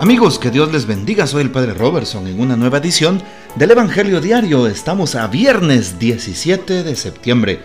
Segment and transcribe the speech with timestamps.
[0.00, 1.26] Amigos, que Dios les bendiga.
[1.26, 3.22] Soy el Padre Robertson en una nueva edición
[3.56, 4.66] del Evangelio Diario.
[4.66, 7.60] Estamos a viernes 17 de septiembre.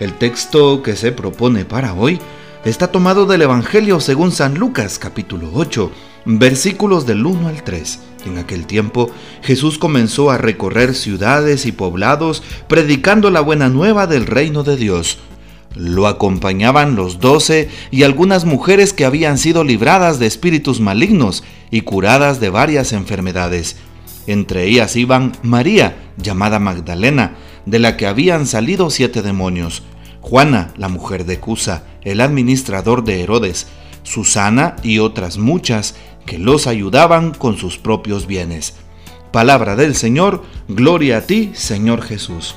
[0.00, 2.18] El texto que se propone para hoy
[2.64, 5.92] está tomado del Evangelio según San Lucas capítulo 8,
[6.24, 7.98] versículos del 1 al 3.
[8.24, 9.10] En aquel tiempo
[9.42, 15.18] Jesús comenzó a recorrer ciudades y poblados predicando la buena nueva del reino de Dios
[15.74, 21.82] lo acompañaban los doce y algunas mujeres que habían sido libradas de espíritus malignos y
[21.82, 23.76] curadas de varias enfermedades.
[24.26, 29.82] Entre ellas iban María, llamada Magdalena, de la que habían salido siete demonios,
[30.20, 33.66] Juana, la mujer de Cusa, el administrador de Herodes,
[34.02, 35.94] Susana y otras muchas
[36.24, 38.74] que los ayudaban con sus propios bienes.
[39.32, 42.54] Palabra del Señor, gloria a ti, Señor Jesús.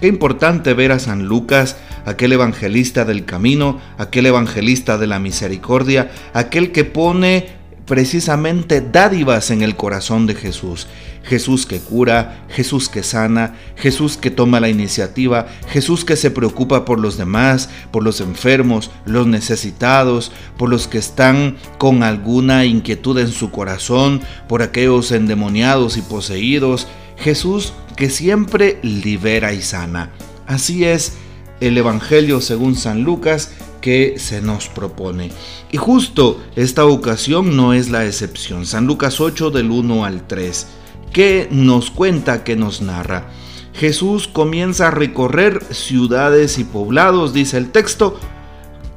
[0.00, 6.10] Qué importante ver a San Lucas, aquel evangelista del camino, aquel evangelista de la misericordia,
[6.32, 10.86] aquel que pone precisamente dádivas en el corazón de Jesús.
[11.24, 16.84] Jesús que cura, Jesús que sana, Jesús que toma la iniciativa, Jesús que se preocupa
[16.84, 23.18] por los demás, por los enfermos, los necesitados, por los que están con alguna inquietud
[23.18, 26.86] en su corazón, por aquellos endemoniados y poseídos.
[27.16, 30.10] Jesús que siempre libera y sana.
[30.46, 31.14] Así es
[31.60, 35.30] el Evangelio según San Lucas que se nos propone.
[35.70, 38.66] Y justo esta ocasión no es la excepción.
[38.66, 40.66] San Lucas 8 del 1 al 3,
[41.12, 43.28] que nos cuenta, que nos narra.
[43.74, 48.18] Jesús comienza a recorrer ciudades y poblados, dice el texto,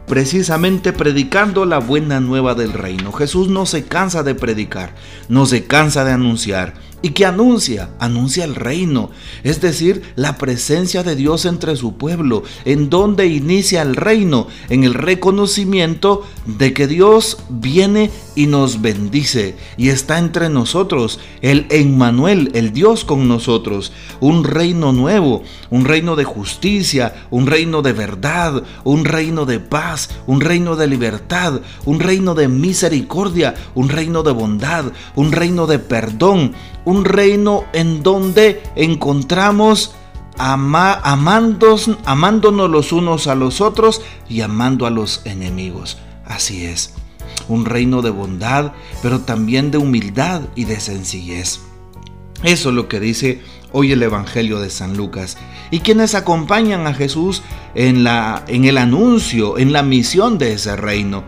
[0.08, 3.12] precisamente predicando la buena nueva del reino.
[3.12, 4.94] Jesús no se cansa de predicar,
[5.30, 6.74] no se cansa de anunciar,
[7.06, 7.90] ¿Y qué anuncia?
[8.00, 9.10] Anuncia el reino,
[9.44, 12.44] es decir, la presencia de Dios entre su pueblo.
[12.64, 14.48] ¿En donde inicia el reino?
[14.70, 21.68] En el reconocimiento de que Dios viene y nos bendice y está entre nosotros, el
[21.70, 27.92] Emmanuel, el Dios con nosotros, un reino nuevo, un reino de justicia, un reino de
[27.92, 34.24] verdad, un reino de paz, un reino de libertad, un reino de misericordia, un reino
[34.24, 34.86] de bondad,
[35.18, 36.54] un reino de perdón
[36.86, 39.96] un reino en donde encontramos
[40.38, 41.90] amándonos
[42.70, 45.98] los unos a los otros y amando a los enemigos.
[46.26, 46.94] Así es,
[47.48, 51.60] un reino de bondad, pero también de humildad y de sencillez.
[52.44, 55.38] Eso es lo que dice hoy el Evangelio de San Lucas.
[55.72, 57.42] Y quienes acompañan a Jesús
[57.76, 61.24] en, la, en el anuncio, en la misión de ese reino.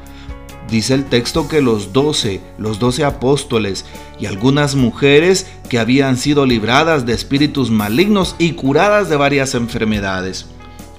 [0.69, 3.85] Dice el texto que los doce, los doce apóstoles
[4.19, 10.45] y algunas mujeres que habían sido libradas de espíritus malignos y curadas de varias enfermedades.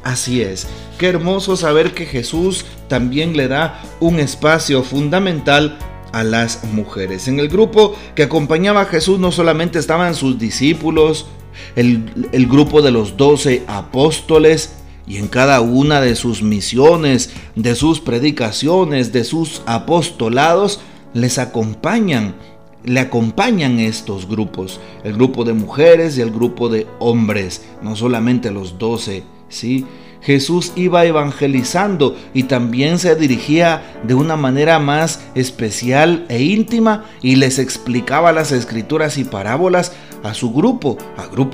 [0.04, 0.68] Así es,
[0.98, 5.78] qué hermoso saber que Jesús también le da un espacio fundamental
[6.12, 7.28] a las mujeres.
[7.28, 11.26] En el grupo que acompañaba a Jesús no solamente estaban sus discípulos,
[11.74, 17.74] el, el grupo de los doce apóstoles, y en cada una de sus misiones, de
[17.74, 20.80] sus predicaciones, de sus apostolados,
[21.14, 22.34] les acompañan,
[22.86, 28.50] le acompañan estos grupos, el grupo de mujeres y el grupo de hombres, no solamente
[28.50, 29.84] los doce, ¿sí?
[30.22, 37.36] Jesús iba evangelizando y también se dirigía de una manera más especial e íntima y
[37.36, 39.92] les explicaba las escrituras y parábolas
[40.24, 40.96] a su grupo,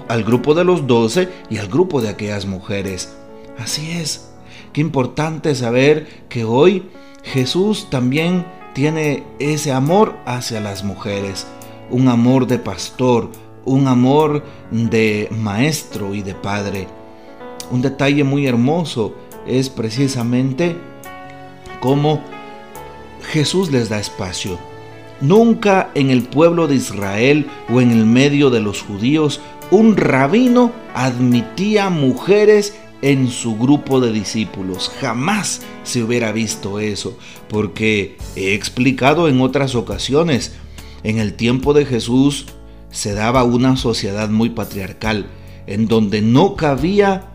[0.09, 3.14] al grupo de los doce y al grupo de aquellas mujeres.
[3.59, 4.31] Así es.
[4.72, 6.84] Qué importante saber que hoy
[7.25, 11.47] Jesús también tiene ese amor hacia las mujeres,
[11.91, 13.31] un amor de pastor,
[13.65, 16.88] un amor de maestro y de padre.
[17.71, 19.15] Un detalle muy hermoso
[19.47, 20.77] es precisamente
[21.81, 22.21] cómo
[23.22, 24.59] Jesús les da espacio.
[25.21, 30.73] Nunca en el pueblo de Israel o en el medio de los judíos un rabino
[30.94, 34.90] admitía mujeres en su grupo de discípulos.
[35.00, 37.19] Jamás se hubiera visto eso,
[37.49, 40.54] porque he explicado en otras ocasiones,
[41.02, 42.46] en el tiempo de Jesús
[42.90, 45.26] se daba una sociedad muy patriarcal,
[45.66, 47.28] en donde no cabía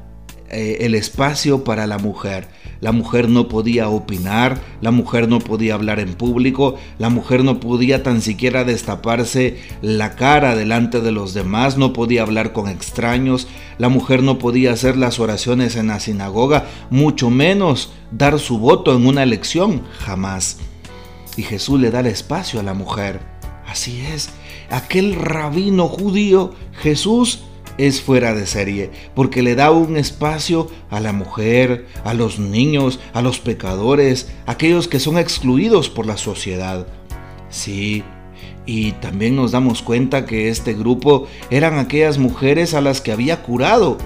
[0.49, 2.47] eh, el espacio para la mujer.
[2.79, 7.59] La mujer no podía opinar, la mujer no podía hablar en público, la mujer no
[7.59, 13.47] podía tan siquiera destaparse la cara delante de los demás, no podía hablar con extraños,
[13.77, 18.95] la mujer no podía hacer las oraciones en la sinagoga, mucho menos dar su voto
[18.95, 20.57] en una elección, jamás.
[21.35, 23.19] Y Jesús le da el espacio a la mujer.
[23.68, 24.29] Así es,
[24.69, 27.44] aquel rabino judío, Jesús,
[27.77, 33.00] es fuera de serie, porque le da un espacio a la mujer, a los niños,
[33.13, 36.88] a los pecadores, aquellos que son excluidos por la sociedad.
[37.50, 38.03] Sí,
[38.65, 43.41] Y también nos damos cuenta que este grupo eran aquellas mujeres a las que había
[43.41, 43.97] curado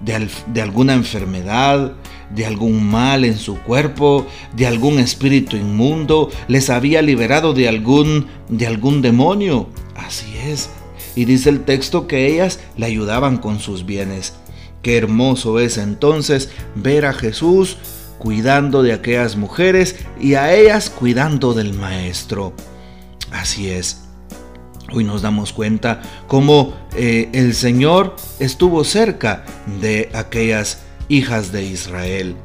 [0.00, 1.92] de, de, alguna enfermedad,
[2.30, 8.26] de algún mal en su cuerpo, de algún espíritu inmundo, les había liberado de algún,
[8.48, 9.68] de algún demonio.
[9.94, 10.70] Así es.
[11.16, 14.34] Y dice el texto que ellas le ayudaban con sus bienes.
[14.82, 17.78] Qué hermoso es entonces ver a Jesús
[18.18, 22.52] cuidando de aquellas mujeres y a ellas cuidando del Maestro.
[23.32, 24.02] Así es.
[24.92, 29.44] Hoy nos damos cuenta cómo eh, el Señor estuvo cerca
[29.80, 32.36] de aquellas hijas de Israel.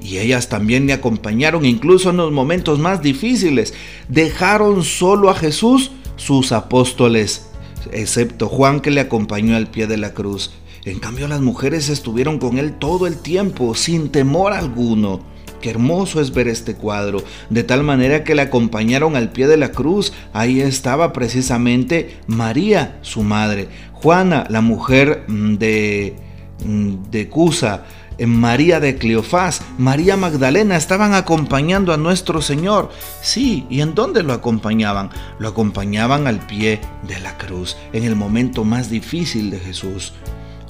[0.00, 3.74] Y ellas también le acompañaron incluso en los momentos más difíciles.
[4.08, 7.47] Dejaron solo a Jesús sus apóstoles,
[7.92, 10.50] excepto Juan que le acompañó al pie de la cruz.
[10.84, 15.20] En cambio las mujeres estuvieron con él todo el tiempo, sin temor alguno.
[15.60, 19.56] Qué hermoso es ver este cuadro, de tal manera que le acompañaron al pie de
[19.56, 20.12] la cruz.
[20.32, 26.16] Ahí estaba precisamente María, su madre, Juana, la mujer mm, de,
[26.64, 27.84] mm, de Cusa,
[28.26, 32.90] María de Cleofás, María Magdalena estaban acompañando a nuestro Señor.
[33.22, 35.10] Sí, ¿y en dónde lo acompañaban?
[35.38, 40.14] Lo acompañaban al pie de la cruz, en el momento más difícil de Jesús.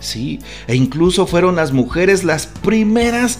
[0.01, 3.39] Sí, e incluso fueron las mujeres las primeras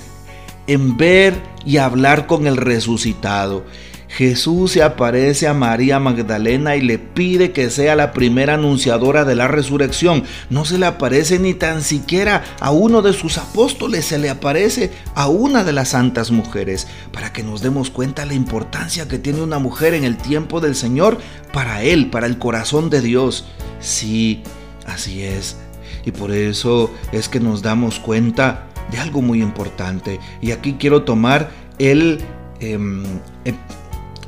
[0.67, 1.35] en ver
[1.65, 3.65] y hablar con el resucitado.
[4.09, 9.35] Jesús se aparece a María Magdalena y le pide que sea la primera anunciadora de
[9.35, 10.25] la resurrección.
[10.51, 14.91] No se le aparece ni tan siquiera a uno de sus apóstoles, se le aparece
[15.15, 19.43] a una de las santas mujeres, para que nos demos cuenta la importancia que tiene
[19.43, 21.19] una mujer en el tiempo del Señor
[21.53, 23.47] para Él, para el corazón de Dios.
[23.81, 24.43] Sí,
[24.87, 25.59] así es.
[26.05, 30.19] Y por eso es que nos damos cuenta de algo muy importante.
[30.41, 32.21] Y aquí quiero tomar el,
[32.61, 33.05] em,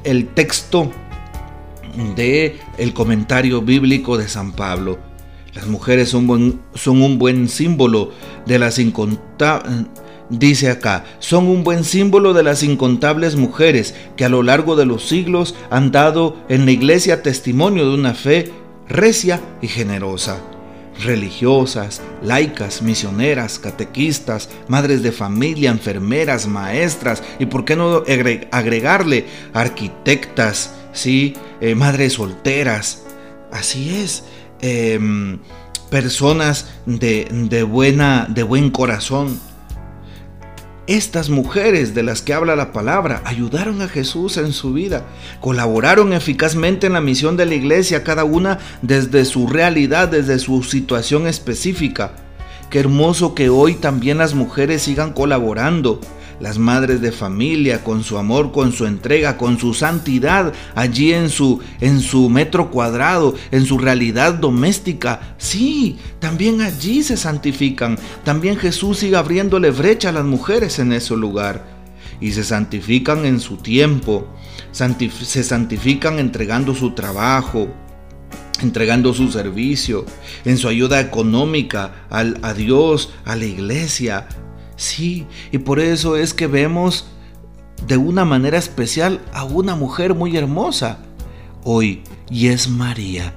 [0.05, 0.91] el texto
[2.17, 4.99] de el comentario bíblico de San Pablo.
[5.55, 8.13] Las mujeres son, son un buen símbolo
[8.47, 9.87] de las incontables
[10.31, 14.87] dice acá, son un buen símbolo de las incontables mujeres que a lo largo de
[14.87, 18.53] los siglos han dado en la iglesia testimonio de una fe
[18.89, 20.41] recia y generosa
[21.05, 28.03] religiosas, laicas, misioneras, catequistas, madres de familia, enfermeras, maestras y por qué no
[28.51, 31.35] agregarle arquitectas, ¿sí?
[31.61, 33.05] Eh, madres solteras.
[33.53, 34.25] Así es.
[34.61, 35.39] Em,
[35.91, 39.41] personas de, buena, de buen corazón,
[40.91, 45.05] estas mujeres de las que habla la palabra ayudaron a Jesús en su vida,
[45.41, 50.65] colaboraron eficazmente en la misión de la iglesia, cada una desde su realidad, desde su
[50.65, 52.13] situación específica.
[52.71, 56.01] Qué hermoso que hoy también las mujeres sigan colaborando
[56.41, 61.29] las madres de familia, con su amor, con su entrega, con su santidad, allí en
[61.29, 65.35] su, en su metro cuadrado, en su realidad doméstica.
[65.39, 67.99] Sí, también allí se santifican.
[68.25, 71.79] También Jesús sigue abriéndole brecha a las mujeres en ese lugar.
[72.21, 74.27] Y se santifican en su tiempo,
[74.73, 77.69] se santifican entregando su trabajo,
[78.63, 80.05] entregando su servicio,
[80.45, 84.29] en su ayuda económica al, a Dios, a la iglesia,
[84.81, 87.05] Sí, y por eso es que vemos
[87.87, 91.01] de una manera especial a una mujer muy hermosa
[91.65, 93.35] hoy, y es María.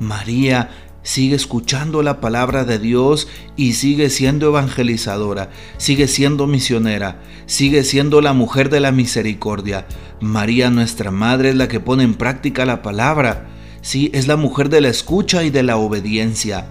[0.00, 0.70] María
[1.02, 8.22] sigue escuchando la palabra de Dios y sigue siendo evangelizadora, sigue siendo misionera, sigue siendo
[8.22, 9.86] la mujer de la misericordia.
[10.22, 13.50] María, nuestra madre, es la que pone en práctica la palabra.
[13.82, 16.70] Sí, es la mujer de la escucha y de la obediencia.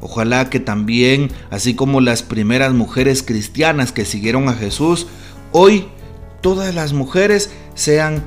[0.00, 5.06] Ojalá que también, así como las primeras mujeres cristianas que siguieron a Jesús,
[5.52, 5.86] hoy
[6.40, 8.24] todas las mujeres sean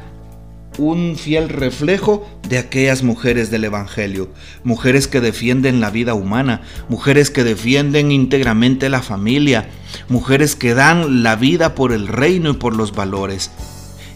[0.78, 4.30] un fiel reflejo de aquellas mujeres del Evangelio,
[4.64, 9.70] mujeres que defienden la vida humana, mujeres que defienden íntegramente la familia,
[10.08, 13.52] mujeres que dan la vida por el reino y por los valores,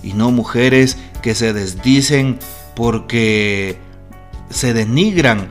[0.02, 2.40] y no mujeres que se desdicen
[2.76, 3.78] porque
[4.50, 5.50] se denigran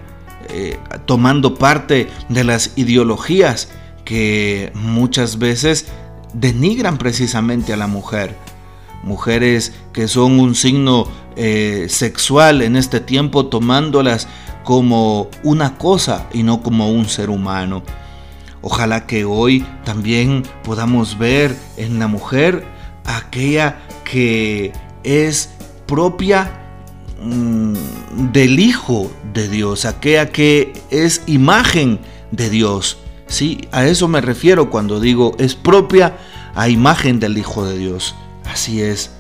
[0.51, 3.69] eh, tomando parte de las ideologías
[4.05, 5.87] que muchas veces
[6.33, 8.37] denigran precisamente a la mujer.
[9.03, 11.07] Mujeres que son un signo
[11.37, 14.29] eh, sexual en este tiempo tomándolas
[14.65, 17.83] como una cosa y no como un ser humano.
[18.61, 22.65] Ojalá que hoy también podamos ver en la mujer
[23.05, 24.73] aquella que
[25.03, 25.51] es
[25.87, 26.62] propia
[27.25, 27.75] Mm,
[28.33, 32.01] del Hijo de Dios, aquella que es imagen
[32.33, 32.99] de Dios.
[33.29, 36.17] Sí, a eso me refiero cuando digo es propia
[36.55, 38.15] a imagen del Hijo de Dios.
[38.45, 39.11] Así es.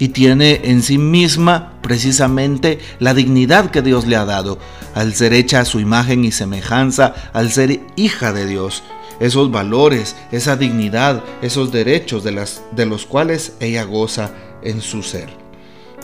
[0.00, 4.60] y tiene en sí misma precisamente la dignidad que Dios le ha dado,
[4.94, 8.84] al ser hecha a su imagen y semejanza, al ser hija de Dios.
[9.18, 14.30] Esos valores, esa dignidad, esos derechos de, las, de los cuales ella goza
[14.62, 15.37] en su ser.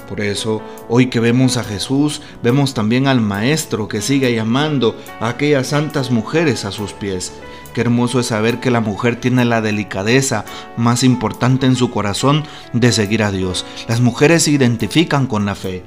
[0.08, 5.28] Por eso, hoy que vemos a Jesús, vemos también al Maestro que sigue llamando a
[5.28, 7.32] aquellas santas mujeres a sus pies.
[7.72, 10.44] Qué hermoso es saber que la mujer tiene la delicadeza
[10.76, 13.66] más importante en su corazón de seguir a Dios.
[13.88, 15.84] Las mujeres se identifican con la fe.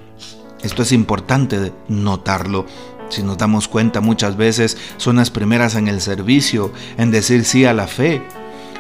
[0.64, 2.66] Esto es importante notarlo.
[3.10, 7.64] Si nos damos cuenta, muchas veces son las primeras en el servicio, en decir sí
[7.64, 8.22] a la fe,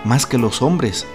[0.03, 1.05] más que los hombres.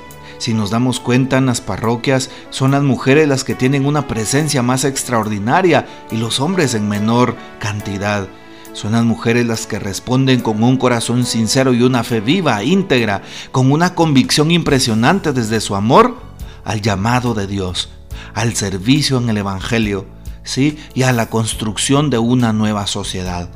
[0.43, 4.61] Si nos damos cuenta en las parroquias, son las mujeres las que tienen una presencia
[4.61, 8.27] más extraordinaria y los hombres en menor cantidad.
[8.73, 13.23] Son las mujeres las que responden con un corazón sincero y una fe viva, íntegra,
[13.53, 16.17] con una convicción impresionante desde su amor
[16.65, 17.91] al llamado de Dios,
[18.35, 20.07] al servicio en el Evangelio,
[20.43, 20.77] ¿sí?
[20.93, 23.49] y a la construcción de una nueva sociedad.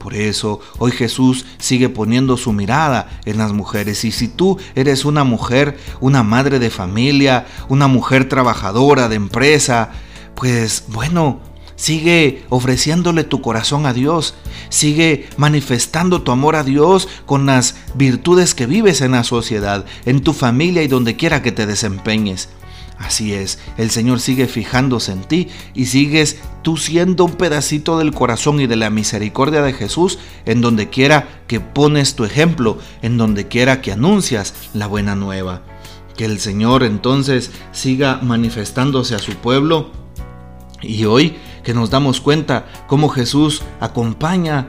[0.00, 4.02] Por eso hoy Jesús sigue poniendo su mirada en las mujeres.
[4.06, 9.90] Y si tú eres una mujer, una madre de familia, una mujer trabajadora de empresa,
[10.34, 11.40] pues bueno,
[11.76, 14.34] sigue ofreciéndole tu corazón a Dios.
[14.70, 20.22] Sigue manifestando tu amor a Dios con las virtudes que vives en la sociedad, en
[20.22, 22.48] tu familia y donde quiera que te desempeñes.
[23.00, 28.12] Así es, el Señor sigue fijándose en ti y sigues tú siendo un pedacito del
[28.12, 33.16] corazón y de la misericordia de Jesús en donde quiera que pones tu ejemplo, en
[33.16, 35.62] donde quiera que anuncias la buena nueva.
[36.14, 39.90] Que el Señor entonces siga manifestándose a su pueblo
[40.82, 44.68] y hoy que nos damos cuenta cómo Jesús acompaña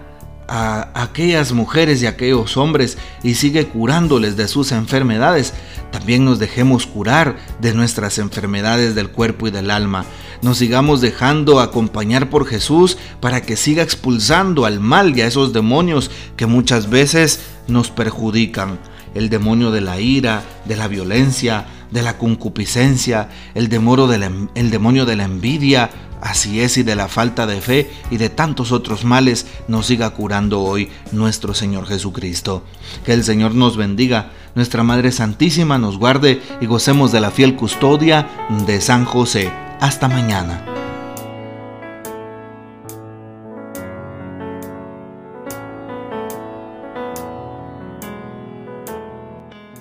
[0.54, 5.54] a aquellas mujeres y aquellos hombres y sigue curándoles de sus enfermedades,
[5.94, 10.04] también nos dejemos curar de nuestras enfermedades del cuerpo y del alma.
[10.42, 15.54] Nos sigamos dejando acompañar por Jesús para que siga expulsando al mal y a esos
[15.54, 17.40] demonios que muchas veces
[17.70, 18.78] nos perjudican.
[19.16, 23.80] El demonio de la ira, de la violencia, de la concupiscencia, el de
[24.18, 25.92] la, el demonio de la envidia,
[26.22, 30.12] Así es y de la falta de fe y de tantos otros males nos siga
[30.12, 32.64] curando hoy nuestro Señor Jesucristo.
[33.04, 37.56] Que el Señor nos bendiga, nuestra Madre Santísima nos guarde y gocemos de la fiel
[37.56, 38.30] custodia
[38.68, 39.52] de San José.
[39.80, 40.71] Hasta mañana.